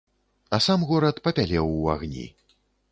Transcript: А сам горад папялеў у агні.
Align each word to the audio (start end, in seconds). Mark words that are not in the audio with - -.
А 0.57 0.59
сам 0.67 0.87
горад 0.93 1.21
папялеў 1.29 1.65
у 1.79 1.87
агні. 1.99 2.29